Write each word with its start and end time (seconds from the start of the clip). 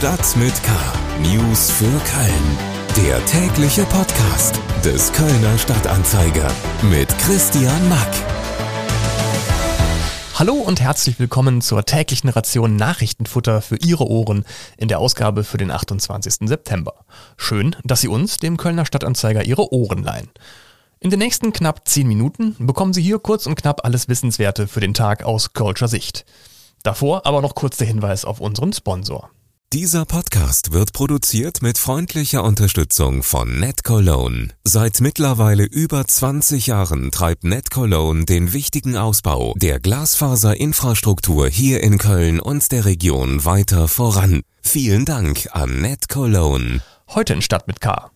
Stadt 0.00 0.34
mit 0.38 0.54
K. 0.62 0.72
News 1.20 1.70
für 1.70 1.84
Köln. 1.84 3.06
Der 3.06 3.22
tägliche 3.26 3.84
Podcast 3.84 4.58
des 4.82 5.12
Kölner 5.12 5.58
Stadtanzeiger 5.58 6.50
mit 6.80 7.06
Christian 7.18 7.86
Mack. 7.90 8.08
Hallo 10.36 10.54
und 10.54 10.80
herzlich 10.80 11.20
willkommen 11.20 11.60
zur 11.60 11.84
täglichen 11.84 12.30
Ration 12.30 12.76
Nachrichtenfutter 12.76 13.60
für 13.60 13.76
Ihre 13.76 14.08
Ohren 14.08 14.46
in 14.78 14.88
der 14.88 15.00
Ausgabe 15.00 15.44
für 15.44 15.58
den 15.58 15.70
28. 15.70 16.48
September. 16.48 16.94
Schön, 17.36 17.76
dass 17.84 18.00
Sie 18.00 18.08
uns, 18.08 18.38
dem 18.38 18.56
Kölner 18.56 18.86
Stadtanzeiger, 18.86 19.44
Ihre 19.44 19.70
Ohren 19.70 20.02
leihen. 20.02 20.30
In 21.00 21.10
den 21.10 21.18
nächsten 21.18 21.52
knapp 21.52 21.86
10 21.86 22.08
Minuten 22.08 22.56
bekommen 22.58 22.94
Sie 22.94 23.02
hier 23.02 23.18
kurz 23.18 23.44
und 23.44 23.56
knapp 23.56 23.84
alles 23.84 24.08
Wissenswerte 24.08 24.66
für 24.66 24.80
den 24.80 24.94
Tag 24.94 25.24
aus 25.24 25.52
Kölscher 25.52 25.88
Sicht. 25.88 26.24
Davor 26.84 27.26
aber 27.26 27.42
noch 27.42 27.54
kurz 27.54 27.76
der 27.76 27.86
Hinweis 27.86 28.24
auf 28.24 28.40
unseren 28.40 28.72
Sponsor. 28.72 29.28
Dieser 29.72 30.04
Podcast 30.04 30.72
wird 30.72 30.92
produziert 30.92 31.62
mit 31.62 31.78
freundlicher 31.78 32.42
Unterstützung 32.42 33.22
von 33.22 33.60
NetCologne. 33.60 34.48
Seit 34.64 35.00
mittlerweile 35.00 35.62
über 35.62 36.04
20 36.04 36.66
Jahren 36.66 37.12
treibt 37.12 37.44
NetCologne 37.44 38.24
den 38.24 38.52
wichtigen 38.52 38.96
Ausbau 38.96 39.54
der 39.54 39.78
Glasfaserinfrastruktur 39.78 41.46
hier 41.46 41.84
in 41.84 41.98
Köln 41.98 42.40
und 42.40 42.72
der 42.72 42.84
Region 42.84 43.44
weiter 43.44 43.86
voran. 43.86 44.42
Vielen 44.60 45.04
Dank 45.04 45.46
an 45.52 45.80
NetCologne. 45.80 46.80
Heute 47.10 47.34
in 47.34 47.40
Stadt 47.40 47.68
mit 47.68 47.80
K. 47.80 48.10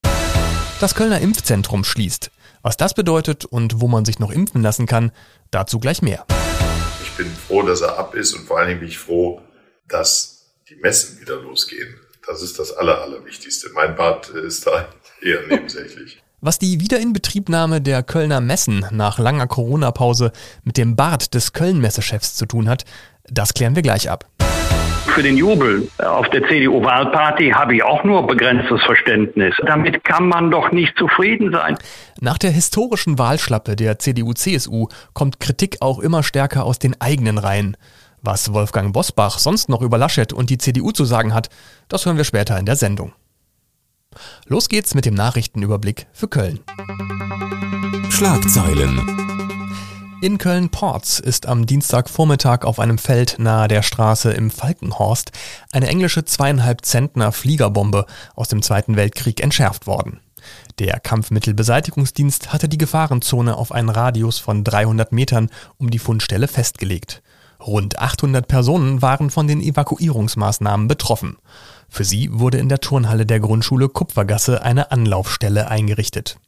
Das 0.81 0.97
Kölner 0.97 1.21
Impfzentrum 1.21 1.85
schließt. 1.85 2.33
Was 2.63 2.77
das 2.77 2.95
bedeutet 2.95 3.45
und 3.45 3.81
wo 3.81 3.87
man 3.87 4.05
sich 4.05 4.19
noch 4.19 4.33
impfen 4.33 4.61
lassen 4.61 4.87
kann, 4.87 5.13
dazu 5.53 5.79
gleich 5.79 6.03
mehr. 6.03 6.27
Ich 7.05 7.13
bin 7.13 7.31
froh, 7.47 7.63
dass 7.63 7.81
er 7.81 7.97
ab 7.97 8.17
ist 8.17 8.35
und 8.35 8.45
vor 8.45 8.59
allen 8.59 8.71
Dingen 8.71 8.81
bin 8.81 8.89
ich 8.89 8.99
froh, 8.99 9.41
dass 9.87 10.34
die 10.71 10.77
Messen 10.77 11.21
wieder 11.21 11.37
losgehen. 11.37 11.95
Das 12.27 12.43
ist 12.43 12.59
das 12.59 12.73
Aller, 12.73 13.03
Allerwichtigste. 13.03 13.69
Mein 13.75 13.97
Bad 13.97 14.31
ist 14.31 14.67
da 14.67 14.89
eher 15.21 15.47
nebensächlich. 15.47 16.23
Was 16.41 16.59
die 16.59 16.81
Wiederinbetriebnahme 16.81 17.83
der 17.83 18.03
Kölner 18.03 18.41
Messen 18.41 18.87
nach 18.91 19.19
langer 19.19 19.47
Corona-Pause 19.47 20.33
mit 20.63 20.79
dem 20.79 20.97
Bart 20.97 21.35
des 21.35 21.53
Köln-Messechefs 21.53 22.35
zu 22.35 22.47
tun 22.47 22.69
hat, 22.69 22.85
das 23.25 23.53
klären 23.53 23.77
wir 23.77 23.83
gleich 23.83 24.11
ab. 24.11 24.27
Für 25.15 25.23
den 25.23 25.37
Jubel 25.37 25.89
auf 25.99 26.29
der 26.31 26.43
CDU-Wahlparty 26.49 27.51
habe 27.51 27.77
ich 27.77 27.83
auch 27.83 28.03
nur 28.03 28.27
begrenztes 28.27 28.83
Verständnis. 28.85 29.55
Damit 29.67 30.03
kann 30.03 30.29
man 30.29 30.51
doch 30.51 30.73
nicht 30.73 30.97
zufrieden 30.99 31.53
sein. 31.53 31.77
Nach 32.21 32.39
der 32.39 32.51
historischen 32.51 33.19
Wahlschlappe 33.19 33.77
der 33.77 33.99
CDU-CSU 33.99 34.89
kommt 35.13 35.41
Kritik 35.41 35.77
auch 35.81 35.99
immer 35.99 36.23
stärker 36.23 36.65
aus 36.65 36.79
den 36.79 36.99
eigenen 37.01 37.39
Reihen. 37.39 37.77
Was 38.27 38.55
Wolfgang 38.55 38.95
Bosbach 38.95 39.39
sonst 39.39 39.69
noch 39.69 39.83
über 39.83 39.99
Laschet 39.99 40.33
und 40.33 40.49
die 40.49 40.57
CDU 40.57 40.93
zu 40.93 41.05
sagen 41.05 41.35
hat, 41.35 41.51
das 41.89 42.07
hören 42.07 42.17
wir 42.17 42.25
später 42.25 42.59
in 42.59 42.65
der 42.65 42.75
Sendung. 42.75 43.13
Los 44.47 44.71
geht's 44.71 44.95
mit 44.95 45.05
dem 45.05 45.13
Nachrichtenüberblick 45.13 46.07
für 46.15 46.29
Köln. 46.29 46.61
Schlagzeilen. 48.09 48.99
In 50.23 50.39
Köln-Porz 50.39 51.19
ist 51.19 51.45
am 51.45 51.67
Dienstagvormittag 51.67 52.65
auf 52.65 52.79
einem 52.79 52.97
Feld 52.97 53.37
nahe 53.39 53.69
der 53.69 53.83
Straße 53.83 54.33
im 54.33 54.51
Falkenhorst 54.51 55.33
eine 55.71 55.89
englische 55.89 56.25
zweieinhalb 56.25 56.83
Zentner 56.83 57.31
Fliegerbombe 57.31 58.07
aus 58.35 58.49
dem 58.49 58.63
Zweiten 58.63 58.97
Weltkrieg 58.97 59.43
entschärft 59.43 59.87
worden. 59.87 60.21
Der 60.79 60.99
Kampfmittelbeseitigungsdienst 60.99 62.55
hatte 62.55 62.71
die 62.71 62.79
Gefahrenzone 62.79 63.55
auf 63.55 63.71
einen 63.71 63.91
Radius 63.91 64.39
von 64.39 64.65
300 64.65 65.13
Metern 65.13 65.51
um 65.77 65.91
die 65.91 65.99
Fundstelle 65.99 66.49
festgelegt. 66.49 67.23
Rund 67.61 67.99
800 67.99 68.47
Personen 68.47 69.03
waren 69.03 69.31
von 69.31 69.47
den 69.47 69.61
Evakuierungsmaßnahmen 69.61 70.89
betroffen. 70.89 71.37
Für 71.89 72.05
sie 72.05 72.29
wurde 72.33 72.59
in 72.59 72.69
der 72.69 72.81
Turnhalle 72.81 73.27
der 73.27 73.41
Grundschule 73.41 73.89
Kupfergasse 73.89 74.63
eine 74.63 74.91
Anlaufstelle 74.91 75.69
eingerichtet. 75.69 76.39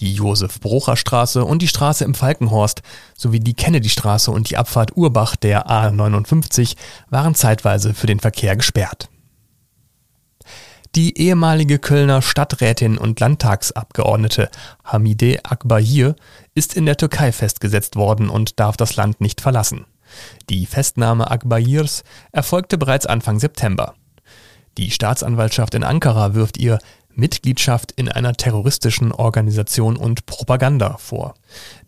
Die 0.00 0.14
Josef-Brocher-Straße 0.14 1.44
und 1.44 1.62
die 1.62 1.68
Straße 1.68 2.04
im 2.04 2.14
Falkenhorst 2.14 2.82
sowie 3.16 3.40
die 3.40 3.54
Kennedy-Straße 3.54 4.30
und 4.30 4.50
die 4.50 4.56
Abfahrt 4.56 4.96
Urbach 4.96 5.36
der 5.36 5.68
A59 5.68 6.76
waren 7.10 7.34
zeitweise 7.34 7.94
für 7.94 8.06
den 8.06 8.20
Verkehr 8.20 8.56
gesperrt. 8.56 9.08
Die 10.94 11.18
ehemalige 11.18 11.78
Kölner 11.78 12.20
Stadträtin 12.20 12.98
und 12.98 13.18
Landtagsabgeordnete 13.18 14.50
Hamide 14.84 15.40
Akbahir 15.44 16.16
ist 16.54 16.74
in 16.74 16.84
der 16.84 16.98
Türkei 16.98 17.32
festgesetzt 17.32 17.96
worden 17.96 18.28
und 18.28 18.60
darf 18.60 18.76
das 18.76 18.96
Land 18.96 19.22
nicht 19.22 19.40
verlassen. 19.40 19.86
Die 20.50 20.66
Festnahme 20.66 21.30
Akbayirs 21.30 22.04
erfolgte 22.32 22.78
bereits 22.78 23.06
Anfang 23.06 23.38
September. 23.38 23.94
Die 24.78 24.90
Staatsanwaltschaft 24.90 25.74
in 25.74 25.84
Ankara 25.84 26.34
wirft 26.34 26.56
ihr 26.58 26.78
Mitgliedschaft 27.14 27.92
in 27.92 28.08
einer 28.08 28.32
terroristischen 28.32 29.12
Organisation 29.12 29.96
und 29.96 30.26
Propaganda 30.26 30.96
vor. 30.98 31.34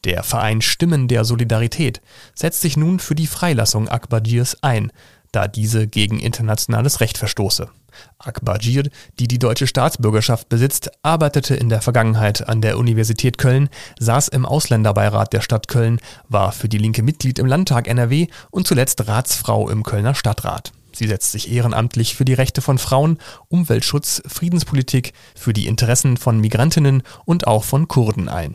Der 0.05 0.23
Verein 0.23 0.61
Stimmen 0.61 1.09
der 1.09 1.25
Solidarität 1.25 2.03
setzt 2.35 2.61
sich 2.61 2.77
nun 2.77 2.99
für 2.99 3.15
die 3.15 3.27
Freilassung 3.27 3.89
Akbajirs 3.89 4.63
ein, 4.63 4.93
da 5.33 5.49
diese 5.49 5.87
gegen 5.87 6.21
internationales 6.21 7.01
Recht 7.01 7.19
verstoße. 7.19 7.71
Akbajir, 8.19 8.91
die 9.19 9.29
die 9.29 9.39
deutsche 9.39 9.67
Staatsbürgerschaft 9.67 10.49
besitzt, 10.49 10.91
arbeitete 11.03 11.55
in 11.55 11.69
der 11.69 11.83
Vergangenheit 11.83 12.49
an 12.49 12.61
der 12.61 12.79
Universität 12.79 13.39
Köln, 13.39 13.69
saß 13.99 14.29
im 14.29 14.47
Ausländerbeirat 14.47 15.33
der 15.33 15.41
Stadt 15.41 15.69
Köln, 15.69 16.01
war 16.29 16.53
für 16.53 16.69
die 16.69 16.79
Linke 16.79 17.03
Mitglied 17.03 17.39
im 17.39 17.47
Landtag 17.47 17.89
NRW 17.89 18.29
und 18.51 18.67
zuletzt 18.67 19.07
Ratsfrau 19.07 19.69
im 19.69 19.83
Kölner 19.83 20.15
Stadtrat. 20.15 20.73
Sie 20.95 21.09
setzt 21.09 21.33
sich 21.33 21.51
ehrenamtlich 21.51 22.15
für 22.15 22.25
die 22.25 22.35
Rechte 22.35 22.63
von 22.63 22.79
Frauen, 22.79 23.19
Umweltschutz, 23.49 24.23
Friedenspolitik, 24.27 25.13
für 25.35 25.53
die 25.53 25.67
Interessen 25.67 26.17
von 26.17 26.39
Migrantinnen 26.39 27.03
und 27.25 27.47
auch 27.47 27.65
von 27.65 27.89
Kurden 27.89 28.29
ein. 28.29 28.55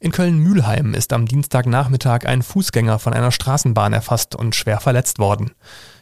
In 0.00 0.12
Köln-Mülheim 0.12 0.94
ist 0.94 1.12
am 1.12 1.26
Dienstagnachmittag 1.26 2.24
ein 2.24 2.42
Fußgänger 2.42 3.00
von 3.00 3.14
einer 3.14 3.32
Straßenbahn 3.32 3.92
erfasst 3.92 4.36
und 4.36 4.54
schwer 4.54 4.78
verletzt 4.78 5.18
worden. 5.18 5.50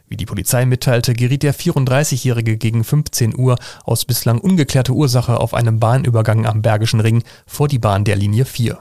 Wie 0.08 0.16
die 0.16 0.26
Polizei 0.26 0.66
mitteilte, 0.66 1.14
geriet 1.14 1.42
der 1.42 1.54
34-Jährige 1.54 2.56
gegen 2.56 2.84
15 2.84 3.36
Uhr 3.36 3.56
aus 3.84 4.04
bislang 4.04 4.38
ungeklärter 4.38 4.92
Ursache 4.92 5.40
auf 5.40 5.52
einem 5.52 5.80
Bahnübergang 5.80 6.46
am 6.46 6.62
Bergischen 6.62 7.00
Ring 7.00 7.24
vor 7.46 7.66
die 7.66 7.80
Bahn 7.80 8.04
der 8.04 8.14
Linie 8.14 8.44
4. 8.44 8.78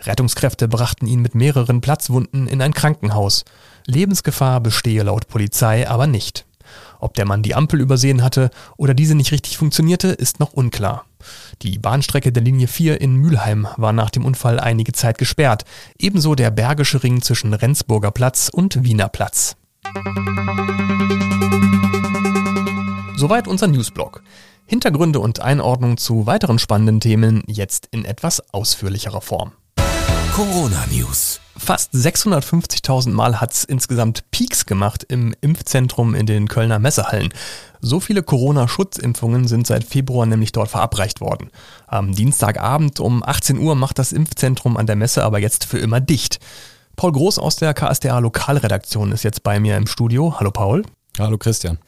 Rettungskräfte 0.00 0.68
brachten 0.68 1.06
ihn 1.06 1.22
mit 1.22 1.34
mehreren 1.34 1.80
Platzwunden 1.80 2.48
in 2.48 2.60
ein 2.60 2.74
Krankenhaus. 2.74 3.44
Lebensgefahr 3.86 4.60
bestehe 4.60 5.02
laut 5.02 5.28
Polizei 5.28 5.88
aber 5.88 6.06
nicht. 6.06 6.44
Ob 7.00 7.14
der 7.14 7.24
Mann 7.24 7.42
die 7.42 7.54
Ampel 7.54 7.80
übersehen 7.80 8.22
hatte 8.22 8.50
oder 8.76 8.94
diese 8.94 9.14
nicht 9.14 9.32
richtig 9.32 9.56
funktionierte, 9.56 10.08
ist 10.08 10.38
noch 10.38 10.52
unklar. 10.52 11.06
Die 11.62 11.78
Bahnstrecke 11.78 12.30
der 12.30 12.42
Linie 12.42 12.68
4 12.68 13.00
in 13.00 13.16
Mülheim 13.16 13.66
war 13.76 13.92
nach 13.92 14.10
dem 14.10 14.24
Unfall 14.24 14.60
einige 14.60 14.92
Zeit 14.92 15.18
gesperrt, 15.18 15.64
ebenso 15.98 16.34
der 16.34 16.50
Bergische 16.50 17.02
Ring 17.02 17.22
zwischen 17.22 17.54
Rendsburger 17.54 18.10
Platz 18.10 18.50
und 18.52 18.84
Wiener 18.84 19.08
Platz. 19.08 19.56
Soweit 23.16 23.46
unser 23.46 23.68
Newsblog. 23.68 24.22
Hintergründe 24.66 25.20
und 25.20 25.40
Einordnung 25.40 25.96
zu 25.96 26.26
weiteren 26.26 26.58
spannenden 26.58 26.98
Themen 26.98 27.44
jetzt 27.46 27.88
in 27.92 28.04
etwas 28.04 28.52
ausführlicherer 28.52 29.20
Form. 29.20 29.52
Corona 30.34 30.84
News. 30.90 31.40
Fast 31.56 31.94
650.000 31.94 33.10
Mal 33.10 33.40
hat's 33.40 33.64
insgesamt 33.64 34.30
Peaks 34.30 34.66
gemacht 34.66 35.04
im 35.08 35.34
Impfzentrum 35.40 36.14
in 36.14 36.26
den 36.26 36.48
Kölner 36.48 36.78
Messehallen. 36.78 37.32
So 37.80 38.00
viele 38.00 38.22
Corona-Schutzimpfungen 38.22 39.46
sind 39.46 39.66
seit 39.66 39.84
Februar 39.84 40.26
nämlich 40.26 40.52
dort 40.52 40.70
verabreicht 40.70 41.20
worden. 41.20 41.50
Am 41.86 42.14
Dienstagabend 42.14 42.98
um 42.98 43.22
18 43.22 43.58
Uhr 43.58 43.74
macht 43.74 43.98
das 43.98 44.12
Impfzentrum 44.12 44.76
an 44.76 44.86
der 44.86 44.96
Messe 44.96 45.22
aber 45.22 45.38
jetzt 45.38 45.64
für 45.66 45.78
immer 45.78 46.00
dicht. 46.00 46.40
Paul 47.02 47.10
Groß 47.10 47.40
aus 47.40 47.56
der 47.56 47.74
KSDA 47.74 48.20
Lokalredaktion 48.20 49.10
ist 49.10 49.24
jetzt 49.24 49.42
bei 49.42 49.58
mir 49.58 49.76
im 49.76 49.88
Studio. 49.88 50.38
Hallo 50.38 50.52
Paul. 50.52 50.84
Hallo 51.18 51.36
Christian. 51.36 51.78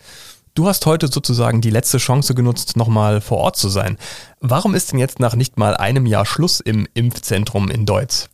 Du 0.57 0.67
hast 0.67 0.87
heute 0.87 1.07
sozusagen 1.07 1.61
die 1.61 1.71
letzte 1.71 1.99
Chance 1.99 2.35
genutzt, 2.35 2.77
nochmal 2.77 3.21
vor 3.21 3.39
Ort 3.39 3.57
zu 3.57 3.69
sein. 3.69 3.97
Warum 4.41 4.75
ist 4.75 4.91
denn 4.91 4.99
jetzt 4.99 5.21
nach 5.21 5.37
nicht 5.37 5.57
mal 5.57 5.77
einem 5.77 6.07
Jahr 6.07 6.27
Schluss 6.27 6.59
im 6.59 6.89
Impfzentrum 6.95 7.71
in 7.71 7.87
Deutz? 7.87 8.29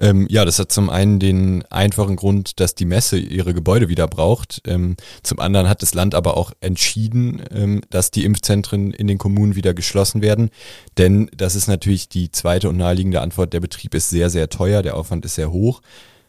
Ähm, 0.00 0.26
ja, 0.28 0.44
das 0.44 0.58
hat 0.58 0.72
zum 0.72 0.90
einen 0.90 1.20
den 1.20 1.64
einfachen 1.66 2.16
Grund, 2.16 2.58
dass 2.58 2.74
die 2.74 2.86
Messe 2.86 3.18
ihre 3.18 3.54
Gebäude 3.54 3.88
wieder 3.88 4.08
braucht. 4.08 4.62
Ähm, 4.66 4.96
zum 5.22 5.38
anderen 5.38 5.68
hat 5.68 5.80
das 5.80 5.94
Land 5.94 6.16
aber 6.16 6.36
auch 6.36 6.50
entschieden, 6.58 7.40
ähm, 7.52 7.82
dass 7.90 8.10
die 8.10 8.24
Impfzentren 8.24 8.92
in 8.92 9.06
den 9.06 9.18
Kommunen 9.18 9.54
wieder 9.54 9.74
geschlossen 9.74 10.22
werden. 10.22 10.50
Denn 10.98 11.30
das 11.36 11.54
ist 11.54 11.68
natürlich 11.68 12.08
die 12.08 12.32
zweite 12.32 12.68
und 12.68 12.78
naheliegende 12.78 13.20
Antwort. 13.20 13.52
Der 13.52 13.60
Betrieb 13.60 13.94
ist 13.94 14.10
sehr, 14.10 14.28
sehr 14.28 14.48
teuer, 14.48 14.82
der 14.82 14.96
Aufwand 14.96 15.24
ist 15.24 15.36
sehr 15.36 15.52
hoch. 15.52 15.82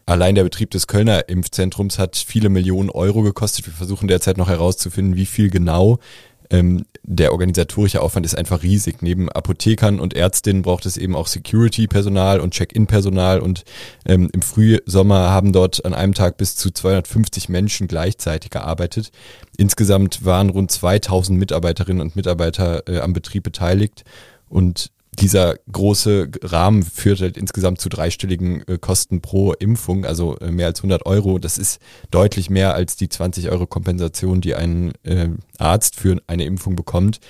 Allein 0.08 0.34
der 0.34 0.44
Betrieb 0.44 0.70
des 0.70 0.86
Kölner 0.86 1.28
Impfzentrums 1.28 1.98
hat 1.98 2.16
viele 2.16 2.48
Millionen 2.48 2.88
Euro 2.88 3.20
gekostet. 3.20 3.66
Wir 3.66 3.74
versuchen 3.74 4.08
derzeit 4.08 4.38
noch 4.38 4.48
herauszufinden, 4.48 5.16
wie 5.16 5.26
viel 5.26 5.50
genau. 5.50 5.98
ähm, 6.48 6.86
der 7.02 7.32
organisatorische 7.32 8.00
Aufwand 8.00 8.24
ist 8.24 8.34
einfach 8.34 8.62
riesig. 8.62 9.02
Neben 9.02 9.28
Apothekern 9.28 10.00
und 10.00 10.14
Ärztinnen 10.14 10.62
braucht 10.62 10.86
es 10.86 10.96
eben 10.96 11.14
auch 11.14 11.26
Security-Personal 11.26 12.40
und 12.40 12.54
Check-in-Personal 12.54 13.40
und 13.40 13.64
ähm, 14.06 14.30
im 14.32 14.40
Frühsommer 14.40 15.28
haben 15.28 15.52
dort 15.52 15.84
an 15.84 15.92
einem 15.92 16.14
Tag 16.14 16.38
bis 16.38 16.56
zu 16.56 16.70
250 16.70 17.50
Menschen 17.50 17.86
gleichzeitig 17.86 18.48
gearbeitet. 18.48 19.10
Insgesamt 19.58 20.24
waren 20.24 20.48
rund 20.48 20.70
2000 20.70 21.38
Mitarbeiterinnen 21.38 22.00
und 22.00 22.16
Mitarbeiter 22.16 22.88
äh, 22.88 23.00
am 23.00 23.12
Betrieb 23.12 23.42
beteiligt 23.42 24.04
und 24.48 24.90
dieser 25.20 25.56
große 25.70 26.30
Rahmen 26.42 26.82
führt 26.82 27.20
halt 27.20 27.36
insgesamt 27.36 27.80
zu 27.80 27.88
dreistelligen 27.88 28.66
äh, 28.68 28.78
Kosten 28.78 29.20
pro 29.20 29.52
Impfung, 29.52 30.04
also 30.04 30.38
äh, 30.38 30.50
mehr 30.50 30.66
als 30.66 30.80
100 30.80 31.06
Euro. 31.06 31.38
Das 31.38 31.58
ist 31.58 31.80
deutlich 32.10 32.50
mehr 32.50 32.74
als 32.74 32.96
die 32.96 33.08
20 33.08 33.50
Euro 33.50 33.66
Kompensation, 33.66 34.40
die 34.40 34.54
ein 34.54 34.92
äh, 35.04 35.28
Arzt 35.58 35.96
für 35.96 36.20
eine 36.26 36.44
Impfung 36.44 36.76
bekommt. 36.76 37.20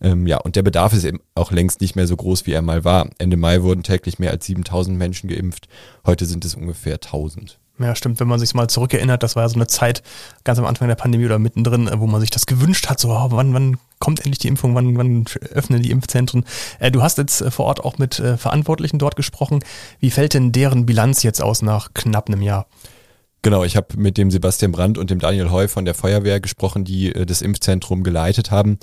Ähm, 0.00 0.26
ja, 0.26 0.38
und 0.38 0.56
der 0.56 0.62
Bedarf 0.62 0.92
ist 0.92 1.04
eben 1.04 1.20
auch 1.34 1.52
längst 1.52 1.80
nicht 1.80 1.96
mehr 1.96 2.06
so 2.06 2.16
groß, 2.16 2.46
wie 2.46 2.52
er 2.52 2.62
mal 2.62 2.84
war. 2.84 3.08
Ende 3.18 3.36
Mai 3.36 3.62
wurden 3.62 3.82
täglich 3.82 4.18
mehr 4.18 4.30
als 4.30 4.46
7000 4.46 4.96
Menschen 4.96 5.28
geimpft. 5.28 5.68
Heute 6.04 6.26
sind 6.26 6.44
es 6.44 6.54
ungefähr 6.54 6.94
1000. 6.94 7.58
Ja, 7.78 7.94
stimmt. 7.94 8.20
Wenn 8.20 8.28
man 8.28 8.38
sich 8.38 8.54
mal 8.54 8.68
zurückerinnert, 8.68 9.22
das 9.22 9.36
war 9.36 9.42
ja 9.42 9.48
so 9.48 9.56
eine 9.56 9.66
Zeit 9.66 10.02
ganz 10.44 10.58
am 10.58 10.64
Anfang 10.64 10.88
der 10.88 10.94
Pandemie 10.94 11.26
oder 11.26 11.38
mittendrin, 11.38 11.90
wo 11.96 12.06
man 12.06 12.20
sich 12.20 12.30
das 12.30 12.46
gewünscht 12.46 12.88
hat, 12.88 12.98
so 12.98 13.10
oh, 13.10 13.28
wann, 13.30 13.52
wann 13.52 13.76
kommt 13.98 14.20
endlich 14.20 14.38
die 14.38 14.48
Impfung, 14.48 14.74
wann, 14.74 14.96
wann 14.96 15.24
öffnen 15.52 15.82
die 15.82 15.90
Impfzentren. 15.90 16.44
Äh, 16.78 16.90
du 16.90 17.02
hast 17.02 17.18
jetzt 17.18 17.42
äh, 17.42 17.50
vor 17.50 17.66
Ort 17.66 17.84
auch 17.84 17.98
mit 17.98 18.18
äh, 18.18 18.38
Verantwortlichen 18.38 18.98
dort 18.98 19.16
gesprochen. 19.16 19.62
Wie 20.00 20.10
fällt 20.10 20.34
denn 20.34 20.52
deren 20.52 20.86
Bilanz 20.86 21.22
jetzt 21.22 21.42
aus 21.42 21.60
nach 21.60 21.92
knapp 21.92 22.28
einem 22.28 22.42
Jahr? 22.42 22.66
Genau, 23.46 23.62
ich 23.62 23.76
habe 23.76 23.96
mit 23.96 24.18
dem 24.18 24.32
Sebastian 24.32 24.72
Brandt 24.72 24.98
und 24.98 25.08
dem 25.08 25.20
Daniel 25.20 25.52
Heu 25.52 25.68
von 25.68 25.84
der 25.84 25.94
Feuerwehr 25.94 26.40
gesprochen, 26.40 26.82
die 26.82 27.14
äh, 27.14 27.24
das 27.24 27.42
Impfzentrum 27.42 28.02
geleitet 28.02 28.50
haben. 28.50 28.76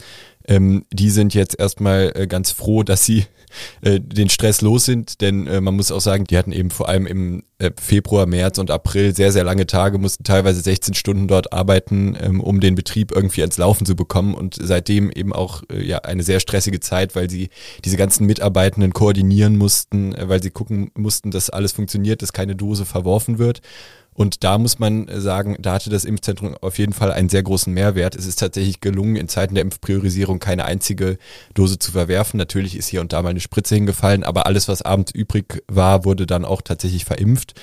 Ähm, 0.48 0.86
die 0.89 1.10
sind 1.10 1.33
jetzt 1.33 1.60
erstmal 1.60 2.13
äh, 2.15 2.27
ganz 2.27 2.51
froh, 2.51 2.83
dass 2.83 3.04
sie 3.04 3.25
äh, 3.81 4.00
den 4.00 4.30
Stress 4.30 4.62
los 4.62 4.86
sind, 4.86 5.19
denn 5.19 5.48
äh, 5.48 5.60
man 5.60 5.75
muss 5.75 5.92
auch 5.92 6.00
sagen, 6.00 6.24
die 6.24 6.38
hatten 6.38 6.54
eben 6.54 6.69
vor 6.69 6.88
allem 6.88 7.06
im 7.06 7.44
äh, 7.60 7.71
Februar, 7.77 8.25
März 8.25 8.57
und 8.57 8.71
April 8.71 9.13
sehr, 9.13 9.33
sehr 9.33 9.44
lange 9.44 9.68
Tage, 9.68 9.98
mussten 9.98 10.24
teilweise 10.24 10.62
16 10.62 10.94
Stunden 10.94 11.27
dort 11.27 11.51
arbeiten, 11.51 12.18
ähm, 12.19 12.39
um 12.39 12.62
den 12.62 12.75
Betrieb 12.75 13.12
irgendwie 13.13 13.42
ans 13.42 13.57
Laufen 13.57 13.86
zu 13.86 13.98
bekommen 13.98 14.33
und 14.33 14.56
seitdem 14.62 15.12
eben 15.12 15.33
auch 15.33 15.63
äh, 15.71 15.86
ja 15.86 16.00
eine 16.00 16.24
sehr 16.24 16.39
stressige 16.39 16.80
Zeit, 16.80 17.18
weil 17.18 17.30
sie 17.30 17.50
diese 17.83 17.98
ganzen 17.98 18.25
Mitarbeitenden 18.25 18.94
koordinieren 18.94 19.57
mussten, 19.57 20.15
äh, 20.15 20.30
weil 20.30 20.42
sie 20.42 20.51
gucken 20.51 20.92
mussten, 20.95 21.31
dass 21.31 21.50
alles 21.50 21.74
funktioniert, 21.74 22.21
dass 22.21 22.31
keine 22.31 22.56
Dose 22.56 22.86
verworfen 22.86 23.39
wird. 23.39 23.62
Und 24.13 24.44
da 24.44 24.57
muss 24.57 24.80
man 24.80 25.07
sagen, 25.10 25.57
da 25.60 25.74
hatte 25.74 25.89
das 25.89 26.06
Impfzentrum 26.06 26.56
auf 26.62 26.77
jeden 26.77 26.94
Fall 26.94 27.12
einen 27.12 27.30
sehr 27.30 27.44
großen 27.44 27.74
Mehrwert. 27.74 28.15
Es 28.15 28.25
ist 28.25 28.39
tatsächlich 28.39 28.81
gelungen, 28.81 29.15
in 29.15 29.27
Zeiten 29.27 29.56
der 29.56 29.63
Impfpriorisierung 29.63 30.39
keine 30.39 30.65
einzige 30.65 31.18
Dose 31.54 31.80
zu 31.80 31.92
verwerfen. 31.92 32.38
Natürlich 32.38 32.75
ist 32.77 32.88
hier 32.88 33.01
und 33.01 33.13
da 33.13 33.21
mal 33.21 33.30
eine 33.30 33.39
Spritze 33.39 33.75
hingefallen, 33.75 34.24
aber 34.24 34.45
alles, 34.45 34.68
was 34.68 34.81
abends 34.81 35.12
übrig 35.12 35.63
war, 35.68 36.06
wurde 36.06 36.25
dann 36.25 36.45
auch 36.45 36.62
tatsächlich 36.62 37.06
verimpft. 37.06 37.54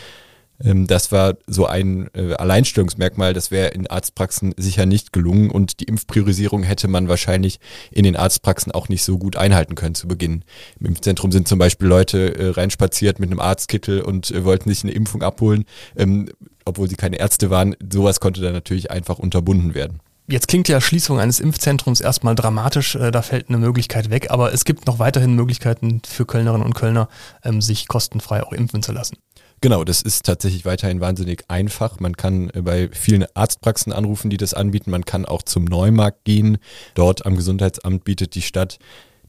Ähm, 0.64 0.86
das 0.86 1.12
war 1.12 1.34
so 1.46 1.66
ein 1.66 2.10
äh, 2.14 2.34
Alleinstellungsmerkmal, 2.34 3.32
das 3.32 3.50
wäre 3.50 3.68
in 3.68 3.86
Arztpraxen 3.86 4.54
sicher 4.56 4.86
nicht 4.86 5.12
gelungen 5.12 5.50
und 5.50 5.80
die 5.80 5.84
Impfpriorisierung 5.84 6.62
hätte 6.62 6.88
man 6.88 7.08
wahrscheinlich 7.08 7.60
in 7.90 8.04
den 8.04 8.16
Arztpraxen 8.16 8.72
auch 8.72 8.88
nicht 8.88 9.04
so 9.04 9.18
gut 9.18 9.36
einhalten 9.36 9.74
können 9.74 9.94
zu 9.94 10.08
Beginn. 10.08 10.44
Im 10.78 10.86
Impfzentrum 10.86 11.32
sind 11.32 11.48
zum 11.48 11.58
Beispiel 11.58 11.88
Leute 11.88 12.38
äh, 12.38 12.50
reinspaziert 12.50 13.20
mit 13.20 13.30
einem 13.30 13.40
Arztkittel 13.40 14.02
und 14.02 14.30
äh, 14.30 14.44
wollten 14.44 14.68
sich 14.68 14.84
eine 14.84 14.92
Impfung 14.92 15.22
abholen, 15.22 15.64
ähm, 15.96 16.28
obwohl 16.64 16.88
sie 16.88 16.96
keine 16.96 17.18
Ärzte 17.18 17.50
waren. 17.50 17.74
Sowas 17.92 18.20
konnte 18.20 18.40
dann 18.40 18.52
natürlich 18.52 18.90
einfach 18.90 19.18
unterbunden 19.18 19.74
werden. 19.74 20.00
Jetzt 20.28 20.46
klingt 20.46 20.68
ja 20.68 20.80
Schließung 20.80 21.18
eines 21.18 21.40
Impfzentrums 21.40 22.00
erstmal 22.00 22.36
dramatisch, 22.36 22.96
da 22.96 23.20
fällt 23.20 23.48
eine 23.48 23.58
Möglichkeit 23.58 24.10
weg, 24.10 24.30
aber 24.30 24.54
es 24.54 24.64
gibt 24.64 24.86
noch 24.86 25.00
weiterhin 25.00 25.34
Möglichkeiten 25.34 26.02
für 26.06 26.24
Kölnerinnen 26.24 26.64
und 26.64 26.74
Kölner, 26.74 27.08
ähm, 27.42 27.60
sich 27.60 27.88
kostenfrei 27.88 28.44
auch 28.44 28.52
impfen 28.52 28.80
zu 28.80 28.92
lassen. 28.92 29.16
Genau, 29.62 29.84
das 29.84 30.00
ist 30.00 30.24
tatsächlich 30.24 30.64
weiterhin 30.64 31.00
wahnsinnig 31.00 31.44
einfach. 31.48 32.00
Man 32.00 32.16
kann 32.16 32.48
äh, 32.50 32.62
bei 32.62 32.88
vielen 32.92 33.26
Arztpraxen 33.34 33.92
anrufen, 33.92 34.30
die 34.30 34.38
das 34.38 34.54
anbieten. 34.54 34.90
Man 34.90 35.04
kann 35.04 35.26
auch 35.26 35.42
zum 35.42 35.64
Neumarkt 35.64 36.24
gehen. 36.24 36.58
Dort 36.94 37.26
am 37.26 37.36
Gesundheitsamt 37.36 38.04
bietet 38.04 38.34
die 38.34 38.42
Stadt 38.42 38.78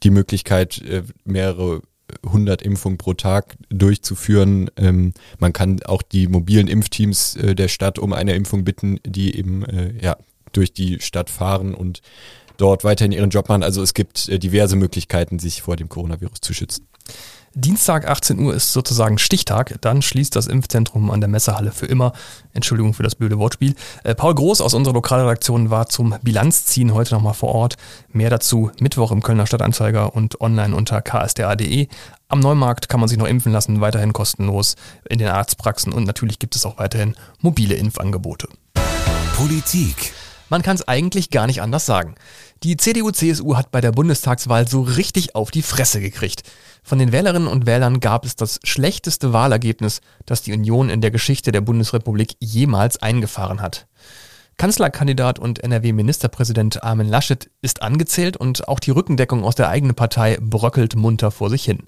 die 0.04 0.10
Möglichkeit, 0.10 0.82
äh, 0.84 1.04
mehrere 1.26 1.82
100 2.24 2.62
Impfungen 2.62 2.98
pro 2.98 3.14
Tag 3.14 3.58
durchzuführen. 3.70 4.72
Ähm, 4.78 5.14
man 5.40 5.52
kann 5.52 5.82
auch 5.84 6.02
die 6.02 6.28
mobilen 6.28 6.68
Impfteams 6.68 7.36
äh, 7.36 7.54
der 7.54 7.68
Stadt 7.68 8.00
um 8.00 8.14
eine 8.14 8.34
Impfung 8.34 8.64
bitten, 8.64 9.00
die 9.06 9.38
eben 9.38 9.66
ja, 10.02 10.18
durch 10.54 10.74
die 10.74 11.00
Stadt 11.00 11.30
fahren 11.30 11.74
und 11.74 12.02
dort 12.58 12.84
weiterhin 12.84 13.12
ihren 13.12 13.30
Job 13.30 13.50
machen. 13.50 13.64
Also 13.64 13.82
es 13.82 13.94
gibt 13.94 14.28
diverse 14.44 14.76
Möglichkeiten, 14.76 15.40
sich 15.40 15.62
vor 15.62 15.76
dem 15.76 15.90
Coronavirus 15.90 16.42
zu 16.42 16.54
schützen. 16.54 16.88
Dienstag 17.54 18.08
18 18.08 18.40
Uhr 18.40 18.54
ist 18.54 18.72
sozusagen 18.72 19.18
Stichtag. 19.18 19.78
Dann 19.82 20.02
schließt 20.02 20.36
das 20.36 20.48
Impfzentrum 20.48 21.12
an 21.12 21.20
der 21.20 21.28
Messehalle 21.28 21.72
für 21.72 21.86
immer. 21.86 22.14
Entschuldigung 22.54 22.94
für 22.94 23.04
das 23.04 23.16
blöde 23.16 23.38
Wortspiel. 23.40 23.76
Äh, 24.04 24.16
Paul 24.16 24.36
Groß 24.36 24.62
aus 24.62 24.74
unserer 24.74 24.94
Lokalredaktion 24.94 25.70
war 25.70 25.88
zum 25.90 26.16
Bilanzziehen 26.22 26.94
heute 26.94 27.14
nochmal 27.14 27.34
vor 27.34 27.54
Ort. 27.54 27.76
Mehr 28.14 28.30
dazu 28.30 28.72
Mittwoch 28.80 29.12
im 29.12 29.22
Kölner 29.22 29.48
Stadtanzeiger 29.48 30.16
und 30.16 30.40
online 30.40 30.74
unter 30.76 31.02
ksda.de. 31.02 31.88
Am 32.30 32.40
Neumarkt 32.40 32.88
kann 32.88 33.02
man 33.02 33.10
sich 33.10 33.18
noch 33.18 33.28
impfen 33.28 33.52
lassen, 33.52 33.82
weiterhin 33.82 34.14
kostenlos 34.14 34.76
in 35.10 35.20
den 35.20 35.28
Arztpraxen 35.28 35.92
und 35.92 36.06
natürlich 36.06 36.40
gibt 36.40 36.56
es 36.56 36.66
auch 36.66 36.78
weiterhin 36.78 37.16
mobile 37.42 37.76
Impfangebote. 37.76 38.48
Politik. 39.36 40.14
Man 40.52 40.64
kann 40.64 40.76
es 40.76 40.86
eigentlich 40.86 41.30
gar 41.30 41.48
nicht 41.48 41.62
anders 41.62 41.86
sagen. 41.86 42.16
Die 42.64 42.76
CDU-CSU 42.76 43.56
hat 43.56 43.72
bei 43.72 43.80
der 43.80 43.94
Bundestagswahl 43.94 44.68
so 44.68 44.82
richtig 44.82 45.34
auf 45.34 45.50
die 45.50 45.62
Fresse 45.62 46.02
gekriegt. 46.02 46.44
Von 46.84 47.00
den 47.00 47.14
Wählerinnen 47.14 47.48
und 47.48 47.66
Wählern 47.66 48.02
gab 48.02 48.26
es 48.26 48.36
das 48.36 48.60
schlechteste 48.66 49.32
Wahlergebnis, 49.32 50.02
das 50.26 50.42
die 50.42 50.52
Union 50.52 50.90
in 50.90 51.00
der 51.00 51.10
Geschichte 51.10 51.54
der 51.54 51.62
Bundesrepublik 51.62 52.36
jemals 52.42 53.02
eingefahren 53.02 53.62
hat. 53.62 53.88
Kanzlerkandidat 54.58 55.40
und 55.40 55.64
NRW-Ministerpräsident 55.64 56.84
Armin 56.84 57.08
Laschet 57.08 57.50
ist 57.62 57.82
angezählt 57.82 58.36
und 58.36 58.68
auch 58.68 58.82
die 58.82 58.92
Rückendeckung 58.92 59.46
aus 59.46 59.56
der 59.56 59.70
eigenen 59.70 59.96
Partei 59.96 60.38
bröckelt 60.42 60.98
munter 60.98 61.32
vor 61.32 61.50
sich 61.50 61.64
hin. 61.64 61.88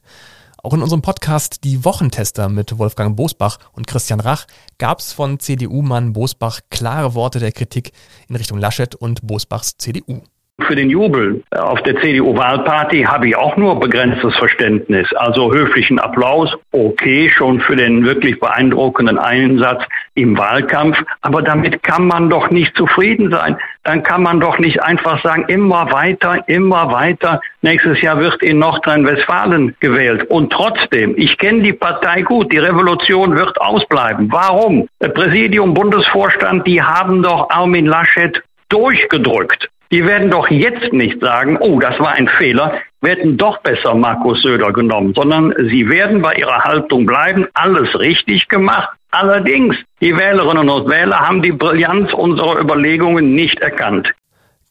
Auch 0.65 0.73
in 0.73 0.81
unserem 0.81 1.01
Podcast 1.01 1.65
Die 1.65 1.83
Wochentester 1.83 2.47
mit 2.47 2.77
Wolfgang 2.77 3.17
Bosbach 3.17 3.59
und 3.73 3.85
Christian 3.85 4.21
Rach 4.21 4.45
gab 4.77 4.99
es 4.99 5.11
von 5.11 5.37
CDU-Mann 5.37 6.13
Bosbach 6.13 6.61
klare 6.69 7.15
Worte 7.15 7.39
der 7.39 7.51
Kritik 7.51 7.91
in 8.29 8.37
Richtung 8.37 8.59
Laschet 8.59 8.95
und 8.95 9.27
Bosbachs 9.27 9.77
CDU. 9.77 10.21
Für 10.61 10.75
den 10.75 10.91
Jubel 10.91 11.43
auf 11.49 11.81
der 11.81 11.99
CDU-Wahlparty 11.99 13.03
habe 13.03 13.27
ich 13.27 13.35
auch 13.35 13.57
nur 13.57 13.79
begrenztes 13.79 14.35
Verständnis. 14.35 15.11
Also 15.15 15.51
höflichen 15.51 15.99
Applaus, 15.99 16.55
okay, 16.71 17.27
schon 17.29 17.59
für 17.59 17.75
den 17.75 18.05
wirklich 18.05 18.39
beeindruckenden 18.39 19.17
Einsatz 19.17 19.83
im 20.13 20.37
Wahlkampf. 20.37 20.97
Aber 21.21 21.41
damit 21.41 21.81
kann 21.81 22.05
man 22.05 22.29
doch 22.29 22.51
nicht 22.51 22.77
zufrieden 22.77 23.31
sein. 23.31 23.57
Dann 23.83 24.03
kann 24.03 24.21
man 24.21 24.39
doch 24.39 24.59
nicht 24.59 24.81
einfach 24.83 25.23
sagen, 25.23 25.45
immer 25.47 25.91
weiter, 25.91 26.47
immer 26.47 26.91
weiter. 26.91 27.41
Nächstes 27.63 27.99
Jahr 28.01 28.19
wird 28.19 28.41
in 28.43 28.59
Nordrhein-Westfalen 28.59 29.75
gewählt. 29.79 30.29
Und 30.29 30.53
trotzdem, 30.53 31.15
ich 31.17 31.35
kenne 31.39 31.63
die 31.63 31.73
Partei 31.73 32.21
gut, 32.21 32.53
die 32.53 32.59
Revolution 32.59 33.35
wird 33.35 33.59
ausbleiben. 33.59 34.31
Warum? 34.31 34.87
Präsidium, 34.99 35.73
Bundesvorstand, 35.73 36.67
die 36.67 36.81
haben 36.81 37.23
doch 37.23 37.49
Armin 37.49 37.87
Laschet 37.87 38.41
durchgedrückt. 38.69 39.69
Die 39.91 40.05
werden 40.05 40.31
doch 40.31 40.49
jetzt 40.49 40.91
nicht 40.91 41.19
sagen, 41.21 41.57
oh, 41.59 41.79
das 41.79 41.99
war 41.99 42.13
ein 42.13 42.27
Fehler, 42.27 42.81
wir 43.01 43.11
hätten 43.11 43.37
doch 43.37 43.57
besser 43.59 43.93
Markus 43.93 44.41
Söder 44.41 44.71
genommen, 44.71 45.13
sondern 45.13 45.53
sie 45.69 45.89
werden 45.89 46.21
bei 46.21 46.35
ihrer 46.35 46.63
Haltung 46.63 47.05
bleiben, 47.05 47.47
alles 47.53 47.93
richtig 47.99 48.47
gemacht. 48.47 48.89
Allerdings, 49.11 49.75
die 50.01 50.17
Wählerinnen 50.17 50.69
und 50.69 50.89
Wähler 50.89 51.19
haben 51.19 51.41
die 51.41 51.51
Brillanz 51.51 52.13
unserer 52.13 52.59
Überlegungen 52.59 53.35
nicht 53.35 53.59
erkannt. 53.59 54.09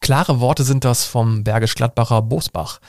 Klare 0.01 0.41
Worte 0.41 0.63
sind 0.63 0.83
das 0.83 1.05
vom 1.05 1.43
Bergisch 1.43 1.75
Gladbacher 1.75 2.21
Bosbach. 2.23 2.79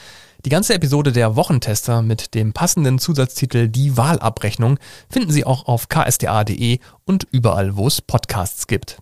Die 0.44 0.50
ganze 0.50 0.74
Episode 0.74 1.12
der 1.12 1.36
Wochentester 1.36 2.02
mit 2.02 2.34
dem 2.34 2.52
passenden 2.52 2.98
Zusatztitel 2.98 3.68
Die 3.68 3.96
Wahlabrechnung 3.96 4.78
finden 5.08 5.30
Sie 5.30 5.46
auch 5.46 5.66
auf 5.66 5.88
ksda.de 5.88 6.80
und 7.04 7.26
überall, 7.30 7.76
wo 7.76 7.86
es 7.86 8.02
Podcasts 8.02 8.66
gibt. 8.66 8.98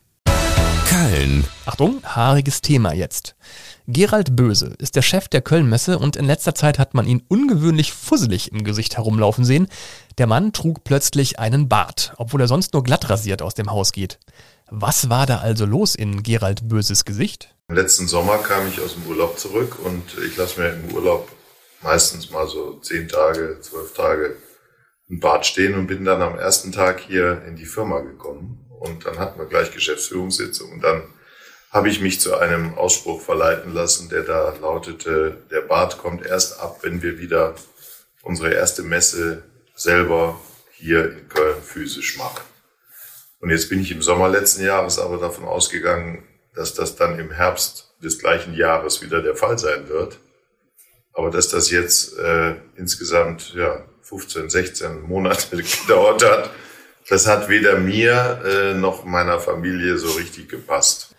Köln. 0.93 1.47
Achtung, 1.65 2.03
haariges 2.05 2.61
Thema 2.61 2.93
jetzt. 2.93 3.35
Gerald 3.87 4.37
Böse 4.37 4.75
ist 4.77 4.95
der 4.95 5.01
Chef 5.01 5.27
der 5.27 5.41
Kölnmesse 5.41 5.99
und 5.99 6.17
in 6.17 6.27
letzter 6.27 6.55
Zeit 6.55 6.79
hat 6.79 6.93
man 6.93 7.07
ihn 7.07 7.23
ungewöhnlich 7.29 7.95
fusselig 7.95 8.53
im 8.53 8.63
Gesicht 8.63 8.99
herumlaufen 8.99 9.43
sehen. 9.43 9.69
Der 10.19 10.27
Mann 10.27 10.53
trug 10.53 10.85
plötzlich 10.85 11.39
einen 11.39 11.71
Bart, 11.71 12.13
obwohl 12.19 12.43
er 12.43 12.47
sonst 12.47 12.75
nur 12.75 12.83
glatt 12.83 13.09
rasiert 13.09 13.41
aus 13.41 13.55
dem 13.55 13.71
Haus 13.71 13.93
geht. 13.93 14.19
Was 14.71 15.09
war 15.09 15.25
da 15.25 15.39
also 15.39 15.65
los 15.65 15.95
in 15.95 16.23
Gerald 16.23 16.69
Böses 16.69 17.07
Gesicht? 17.07 17.55
Im 17.69 17.77
letzten 17.77 18.07
Sommer 18.07 18.37
kam 18.37 18.69
ich 18.69 18.79
aus 18.79 18.93
dem 18.93 19.07
Urlaub 19.07 19.39
zurück 19.39 19.79
und 19.83 20.03
ich 20.27 20.37
lasse 20.37 20.61
mir 20.61 20.69
im 20.75 20.95
Urlaub 20.95 21.27
meistens 21.83 22.31
mal 22.31 22.47
so 22.47 22.75
zehn 22.81 23.09
Tage, 23.09 23.57
zwölf 23.63 23.95
Tage 23.95 24.37
ein 25.09 25.21
Bart 25.21 25.47
stehen 25.47 25.75
und 25.75 25.87
bin 25.87 26.05
dann 26.05 26.21
am 26.21 26.39
ersten 26.39 26.71
Tag 26.71 27.01
hier 27.01 27.43
in 27.49 27.57
die 27.57 27.65
Firma 27.65 28.01
gekommen 28.01 28.62
und 28.83 29.07
dann 29.07 29.19
hatten 29.19 29.39
wir 29.39 29.47
gleich 29.47 29.73
Geschäftsführungssitzung 29.73 30.73
und 30.73 30.81
dann 30.83 31.03
habe 31.71 31.89
ich 31.89 32.01
mich 32.01 32.21
zu 32.21 32.37
einem 32.37 32.75
Ausspruch 32.75 33.23
verleiten 33.23 33.73
lassen, 33.73 34.11
der 34.11 34.23
da 34.23 34.55
lautete, 34.61 35.39
der 35.51 35.63
Bart 35.63 35.99
kommt 35.99 36.27
erst 36.27 36.61
ab, 36.61 36.81
wenn 36.83 37.03
wir 37.03 37.19
wieder 37.19 37.55
unsere 38.23 38.53
erste 38.53 38.83
Messe 38.83 39.43
selber 39.75 40.39
hier 40.73 41.13
in 41.13 41.29
Köln 41.29 41.63
physisch 41.63 42.19
machen. 42.19 42.43
Und 43.41 43.51
jetzt 43.51 43.71
bin 43.71 43.81
ich 43.81 43.91
im 43.91 44.03
Sommer 44.03 44.29
letzten 44.29 44.63
Jahres 44.63 44.99
aber 44.99 45.17
davon 45.17 45.45
ausgegangen, 45.45 46.25
dass 46.55 46.75
das 46.75 46.97
dann 46.97 47.19
im 47.19 47.31
Herbst 47.31 47.95
des 48.03 48.19
gleichen 48.19 48.55
Jahres 48.55 49.01
wieder 49.01 49.23
der 49.23 49.35
Fall 49.35 49.59
sein 49.59 49.89
wird. 49.89 50.19
Aber 51.15 51.31
dass 51.31 51.49
das 51.49 51.71
jetzt 51.71 52.19
äh, 52.19 52.57
insgesamt 52.77 53.55
ja, 53.55 53.85
15, 54.03 54.51
16 54.51 55.03
Monate 55.03 55.57
gedauert 55.81 56.25
hat, 56.25 56.51
das 57.09 57.27
hat 57.27 57.49
weder 57.49 57.79
mir 57.79 58.43
äh, 58.45 58.75
noch 58.75 59.05
meiner 59.05 59.41
Familie 59.41 59.99
so 59.99 60.11
richtig 60.13 60.49
gepasst. 60.49 61.15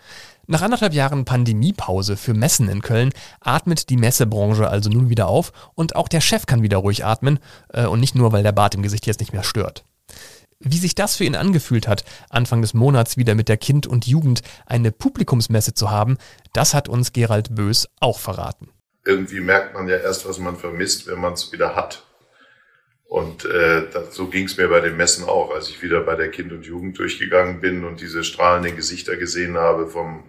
Nach 0.46 0.60
anderthalb 0.60 0.92
Jahren 0.92 1.24
Pandemiepause 1.24 2.16
für 2.16 2.34
Messen 2.34 2.68
in 2.68 2.82
Köln 2.82 3.10
atmet 3.40 3.88
die 3.88 3.96
Messebranche 3.96 4.68
also 4.68 4.90
nun 4.90 5.08
wieder 5.08 5.26
auf 5.26 5.52
und 5.74 5.96
auch 5.96 6.08
der 6.08 6.20
Chef 6.20 6.44
kann 6.44 6.62
wieder 6.62 6.78
ruhig 6.78 7.04
atmen 7.04 7.38
äh, 7.72 7.86
und 7.86 8.00
nicht 8.00 8.14
nur, 8.14 8.32
weil 8.32 8.42
der 8.42 8.52
Bart 8.52 8.74
im 8.74 8.82
Gesicht 8.82 9.06
jetzt 9.06 9.20
nicht 9.20 9.32
mehr 9.32 9.42
stört. 9.42 9.84
Wie 10.60 10.78
sich 10.78 10.94
das 10.94 11.16
für 11.16 11.24
ihn 11.24 11.34
angefühlt 11.34 11.88
hat, 11.88 12.04
Anfang 12.30 12.62
des 12.62 12.74
Monats 12.74 13.16
wieder 13.16 13.34
mit 13.34 13.48
der 13.48 13.56
Kind 13.56 13.86
und 13.86 14.06
Jugend 14.06 14.42
eine 14.66 14.92
Publikumsmesse 14.92 15.74
zu 15.74 15.90
haben, 15.90 16.18
das 16.52 16.74
hat 16.74 16.88
uns 16.88 17.12
Gerald 17.12 17.54
Bös 17.54 17.88
auch 18.00 18.18
verraten. 18.18 18.68
Irgendwie 19.04 19.40
merkt 19.40 19.74
man 19.74 19.88
ja 19.88 19.96
erst, 19.96 20.26
was 20.26 20.38
man 20.38 20.56
vermisst, 20.56 21.06
wenn 21.06 21.20
man 21.20 21.34
es 21.34 21.52
wieder 21.52 21.74
hat. 21.74 22.04
Und 23.14 23.44
äh, 23.44 23.84
das, 23.92 24.12
so 24.16 24.26
ging 24.26 24.46
es 24.46 24.56
mir 24.56 24.66
bei 24.66 24.80
den 24.80 24.96
Messen 24.96 25.22
auch, 25.22 25.54
als 25.54 25.68
ich 25.68 25.80
wieder 25.84 26.00
bei 26.00 26.16
der 26.16 26.32
Kind 26.32 26.50
und 26.50 26.66
Jugend 26.66 26.98
durchgegangen 26.98 27.60
bin 27.60 27.84
und 27.84 28.00
diese 28.00 28.24
strahlenden 28.24 28.74
Gesichter 28.74 29.16
gesehen 29.16 29.56
habe 29.56 29.86
vom 29.86 30.24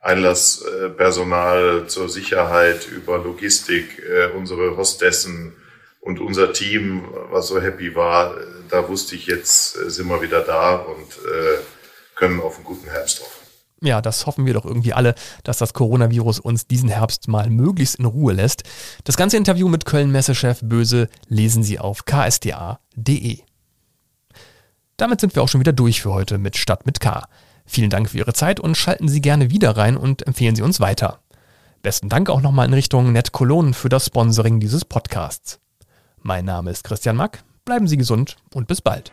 Einlasspersonal 0.00 1.86
zur 1.86 2.10
Sicherheit 2.10 2.86
über 2.86 3.16
Logistik, 3.16 4.02
äh, 4.06 4.26
unsere 4.36 4.76
Hostessen 4.76 5.54
und 6.00 6.20
unser 6.20 6.52
Team, 6.52 7.08
was 7.30 7.48
so 7.48 7.62
happy 7.62 7.94
war, 7.94 8.36
da 8.68 8.86
wusste 8.90 9.14
ich, 9.14 9.26
jetzt 9.26 9.78
äh, 9.78 9.88
sind 9.88 10.08
wir 10.08 10.20
wieder 10.20 10.42
da 10.42 10.76
und 10.76 11.10
äh, 11.24 11.60
können 12.14 12.40
auf 12.40 12.56
einen 12.56 12.64
guten 12.64 12.90
Herbst 12.90 13.20
hoffen. 13.20 13.37
Ja, 13.80 14.00
das 14.00 14.26
hoffen 14.26 14.44
wir 14.44 14.54
doch 14.54 14.64
irgendwie 14.64 14.92
alle, 14.92 15.14
dass 15.44 15.58
das 15.58 15.72
Coronavirus 15.72 16.40
uns 16.40 16.66
diesen 16.66 16.88
Herbst 16.88 17.28
mal 17.28 17.48
möglichst 17.48 17.96
in 17.96 18.06
Ruhe 18.06 18.32
lässt. 18.32 18.64
Das 19.04 19.16
ganze 19.16 19.36
Interview 19.36 19.68
mit 19.68 19.84
Köln-Messechef 19.84 20.60
Böse 20.62 21.08
lesen 21.28 21.62
Sie 21.62 21.78
auf 21.78 22.04
ksda.de. 22.04 23.38
Damit 24.96 25.20
sind 25.20 25.36
wir 25.36 25.42
auch 25.42 25.48
schon 25.48 25.60
wieder 25.60 25.72
durch 25.72 26.02
für 26.02 26.12
heute 26.12 26.38
mit 26.38 26.56
Stadt 26.56 26.86
mit 26.86 26.98
K. 26.98 27.28
Vielen 27.66 27.90
Dank 27.90 28.10
für 28.10 28.18
Ihre 28.18 28.32
Zeit 28.32 28.58
und 28.58 28.76
schalten 28.76 29.08
Sie 29.08 29.20
gerne 29.20 29.50
wieder 29.50 29.76
rein 29.76 29.96
und 29.96 30.26
empfehlen 30.26 30.56
Sie 30.56 30.62
uns 30.62 30.80
weiter. 30.80 31.20
Besten 31.82 32.08
Dank 32.08 32.30
auch 32.30 32.40
nochmal 32.40 32.66
in 32.66 32.74
Richtung 32.74 33.12
Net 33.12 33.30
Cologne 33.30 33.74
für 33.74 33.88
das 33.88 34.06
Sponsoring 34.06 34.58
dieses 34.58 34.84
Podcasts. 34.84 35.60
Mein 36.20 36.44
Name 36.44 36.72
ist 36.72 36.82
Christian 36.82 37.16
Mack. 37.16 37.44
Bleiben 37.64 37.86
Sie 37.86 37.96
gesund 37.96 38.36
und 38.54 38.66
bis 38.66 38.80
bald. 38.80 39.12